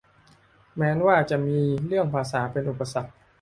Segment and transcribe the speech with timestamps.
[0.77, 3.11] แม้ว่าจะมีเรื่องภาษาเป็นอุปสรรค